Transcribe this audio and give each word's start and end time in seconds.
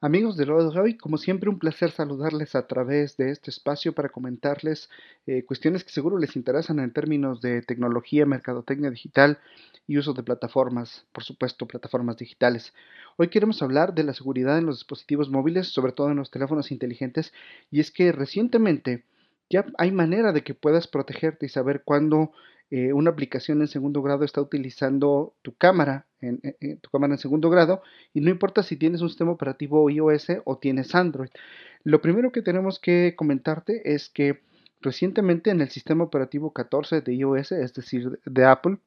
Amigos 0.00 0.36
de 0.36 0.48
hoy, 0.48 0.96
como 0.96 1.18
siempre 1.18 1.50
un 1.50 1.58
placer 1.58 1.90
saludarles 1.90 2.54
a 2.54 2.68
través 2.68 3.16
de 3.16 3.32
este 3.32 3.50
espacio 3.50 3.92
para 3.94 4.10
comentarles 4.10 4.88
eh, 5.26 5.42
cuestiones 5.44 5.82
que 5.82 5.90
seguro 5.90 6.18
les 6.18 6.36
interesan 6.36 6.78
en 6.78 6.92
términos 6.92 7.40
de 7.40 7.62
tecnología, 7.62 8.24
mercadotecnia 8.24 8.92
digital 8.92 9.40
y 9.88 9.98
uso 9.98 10.14
de 10.14 10.22
plataformas, 10.22 11.04
por 11.10 11.24
supuesto, 11.24 11.66
plataformas 11.66 12.16
digitales. 12.16 12.74
Hoy 13.16 13.26
queremos 13.26 13.60
hablar 13.60 13.92
de 13.92 14.04
la 14.04 14.14
seguridad 14.14 14.56
en 14.56 14.66
los 14.66 14.76
dispositivos 14.76 15.30
móviles, 15.30 15.66
sobre 15.66 15.90
todo 15.90 16.12
en 16.12 16.18
los 16.18 16.30
teléfonos 16.30 16.70
inteligentes, 16.70 17.32
y 17.72 17.80
es 17.80 17.90
que 17.90 18.12
recientemente 18.12 19.02
ya 19.50 19.66
hay 19.78 19.90
manera 19.90 20.30
de 20.30 20.44
que 20.44 20.54
puedas 20.54 20.86
protegerte 20.86 21.46
y 21.46 21.48
saber 21.48 21.82
cuándo 21.84 22.30
eh, 22.70 22.92
una 22.92 23.10
aplicación 23.10 23.60
en 23.60 23.68
segundo 23.68 24.02
grado 24.02 24.24
está 24.24 24.40
utilizando 24.40 25.34
tu 25.42 25.56
cámara, 25.56 26.06
en, 26.20 26.40
tu 26.80 26.90
cámara 26.90 27.14
en 27.14 27.18
segundo 27.18 27.48
grado, 27.48 27.82
y 28.12 28.20
no 28.20 28.30
importa 28.30 28.62
si 28.62 28.76
tienes 28.76 29.00
un 29.00 29.08
sistema 29.08 29.30
operativo 29.30 29.88
iOS 29.88 30.26
o 30.44 30.58
tienes 30.58 30.94
Android. 30.94 31.30
Lo 31.84 32.02
primero 32.02 32.32
que 32.32 32.42
tenemos 32.42 32.78
que 32.78 33.14
comentarte 33.16 33.94
es 33.94 34.10
que 34.10 34.42
recientemente 34.80 35.50
en 35.50 35.60
el 35.60 35.70
sistema 35.70 36.04
operativo 36.04 36.52
14 36.52 37.00
de 37.00 37.14
iOS, 37.14 37.52
es 37.52 37.72
decir, 37.72 38.20
de 38.24 38.44
Apple, 38.44 38.78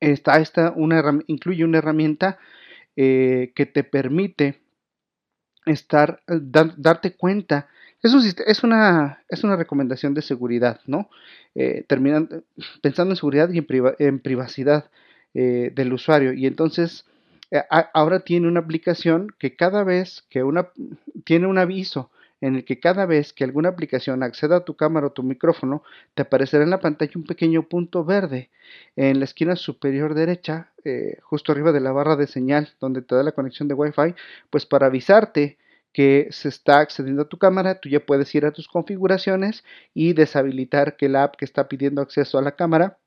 está 0.00 0.38
esta 0.38 0.72
una, 0.76 1.02
incluye 1.26 1.64
una 1.64 1.78
herramienta 1.78 2.38
eh, 2.96 3.52
que 3.54 3.66
te 3.66 3.84
permite 3.84 4.62
estar, 5.66 6.22
darte 6.26 7.16
cuenta 7.16 7.68
es, 8.14 8.36
es, 8.46 8.62
una, 8.62 9.22
es 9.28 9.44
una 9.44 9.56
recomendación 9.56 10.14
de 10.14 10.22
seguridad, 10.22 10.80
¿no? 10.86 11.08
Eh, 11.54 11.84
terminando, 11.88 12.42
pensando 12.82 13.12
en 13.12 13.16
seguridad 13.16 13.48
y 13.50 13.64
en, 13.98 14.18
privacidad 14.20 14.90
eh, 15.32 15.72
del 15.74 15.92
usuario. 15.92 16.34
Y 16.34 16.46
entonces, 16.46 17.06
eh, 17.50 17.62
ahora 17.94 18.20
tiene 18.20 18.46
una 18.46 18.60
aplicación 18.60 19.28
que 19.38 19.56
cada 19.56 19.82
vez 19.82 20.24
que 20.28 20.42
una, 20.42 20.68
tiene 21.24 21.46
un 21.46 21.56
aviso 21.56 22.10
en 22.42 22.56
el 22.56 22.64
que 22.66 22.78
cada 22.78 23.06
vez 23.06 23.32
que 23.32 23.44
alguna 23.44 23.70
aplicación 23.70 24.22
acceda 24.22 24.56
a 24.56 24.64
tu 24.64 24.76
cámara 24.76 25.06
o 25.06 25.12
tu 25.12 25.22
micrófono, 25.22 25.82
te 26.14 26.22
aparecerá 26.22 26.62
en 26.62 26.70
la 26.70 26.80
pantalla 26.80 27.12
un 27.14 27.24
pequeño 27.24 27.62
punto 27.62 28.04
verde 28.04 28.50
en 28.94 29.18
la 29.18 29.24
esquina 29.24 29.56
superior 29.56 30.12
derecha, 30.12 30.70
justo 31.22 31.52
arriba 31.52 31.72
de 31.72 31.80
la 31.80 31.92
barra 31.92 32.14
de 32.16 32.26
señal 32.26 32.68
donde 32.78 33.00
te 33.00 33.14
da 33.14 33.22
la 33.22 33.32
conexión 33.32 33.68
de 33.68 33.74
Wi-Fi, 33.74 34.14
pues 34.50 34.66
para 34.66 34.88
avisarte 34.88 35.56
que 35.96 36.28
se 36.30 36.50
está 36.50 36.80
accediendo 36.80 37.22
a 37.22 37.28
tu 37.30 37.38
cámara, 37.38 37.80
tú 37.80 37.88
ya 37.88 38.04
puedes 38.04 38.34
ir 38.34 38.44
a 38.44 38.52
tus 38.52 38.68
configuraciones 38.68 39.64
y 39.94 40.12
deshabilitar 40.12 40.98
que 40.98 41.08
la 41.08 41.22
app 41.22 41.36
que 41.36 41.46
está 41.46 41.68
pidiendo 41.68 42.02
acceso 42.02 42.36
a 42.36 42.42
la 42.42 42.54
cámara 42.54 42.98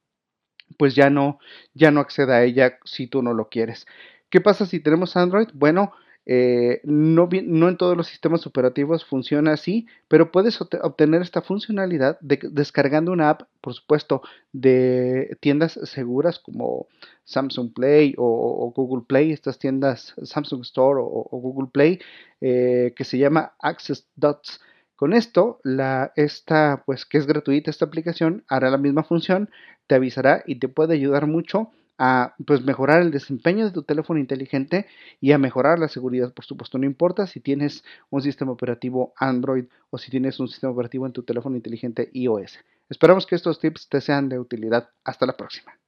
pues 0.79 0.95
ya 0.95 1.11
no 1.11 1.37
ya 1.75 1.91
no 1.91 1.99
acceda 1.99 2.37
a 2.37 2.43
ella 2.43 2.79
si 2.85 3.05
tú 3.05 3.21
no 3.21 3.35
lo 3.35 3.47
quieres. 3.49 3.85
¿Qué 4.31 4.41
pasa 4.41 4.65
si 4.65 4.79
tenemos 4.79 5.15
Android? 5.17 5.49
Bueno, 5.53 5.93
eh, 6.31 6.81
no, 6.83 7.27
en 7.31 7.77
todos 7.77 7.97
los 7.97 8.05
sistemas 8.05 8.45
operativos 8.45 9.03
funciona 9.03 9.53
así, 9.53 9.87
pero 10.07 10.31
puedes 10.31 10.61
obtener 10.61 11.23
esta 11.23 11.41
funcionalidad 11.41 12.19
descargando 12.21 13.11
una 13.11 13.31
app, 13.31 13.49
por 13.61 13.73
supuesto, 13.73 14.21
de 14.53 15.35
tiendas 15.39 15.79
seguras 15.85 16.37
como 16.37 16.85
Samsung 17.23 17.73
Play 17.73 18.13
o, 18.19 18.71
Google 18.75 19.05
Play, 19.07 19.31
estas 19.31 19.57
tiendas 19.57 20.13
Samsung 20.21 20.61
Store 20.61 20.99
o, 21.01 21.27
Google 21.31 21.71
Play, 21.73 21.99
eh, 22.41 22.93
que 22.95 23.05
se 23.05 23.17
llama 23.17 23.53
Access 23.59 24.05
Dots. 24.15 24.61
Con 24.95 25.13
esto, 25.13 25.59
esta, 26.15 26.83
pues 26.85 27.07
que 27.07 27.17
es 27.17 27.25
gratuita 27.25 27.71
esta 27.71 27.85
aplicación, 27.85 28.43
hará 28.47 28.69
la 28.69 28.77
misma 28.77 29.03
función, 29.03 29.49
te 29.87 29.95
avisará 29.95 30.43
y 30.45 30.59
te 30.59 30.67
puede 30.67 30.93
ayudar 30.93 31.25
mucho 31.25 31.71
a 31.99 32.33
pues, 32.45 32.63
mejorar 32.63 33.01
el 33.01 33.11
desempeño 33.11 33.65
de 33.65 33.71
tu 33.71 33.83
teléfono 33.83 34.19
inteligente 34.19 34.87
y 35.19 35.33
a 35.33 35.37
mejorar 35.37 35.77
la 35.77 35.89
seguridad, 35.89 36.33
por 36.33 36.45
supuesto. 36.45 36.77
No 36.77 36.85
importa 36.85 37.27
si 37.27 37.41
tienes 37.41 37.83
un 38.09 38.21
sistema 38.21 38.51
operativo 38.51 39.13
Android 39.17 39.65
o 39.91 39.97
si 39.97 40.09
tienes 40.09 40.39
un 40.39 40.47
sistema 40.47 40.71
operativo 40.71 41.05
en 41.05 41.11
tu 41.11 41.23
teléfono 41.23 41.57
inteligente 41.57 42.09
iOS. 42.13 42.57
Esperamos 42.89 43.27
que 43.27 43.35
estos 43.35 43.59
tips 43.59 43.89
te 43.89 44.01
sean 44.01 44.29
de 44.29 44.39
utilidad. 44.39 44.89
Hasta 45.03 45.25
la 45.25 45.37
próxima. 45.37 45.78